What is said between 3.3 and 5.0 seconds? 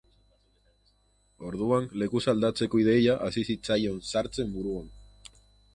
zitzaion sartzen buruan.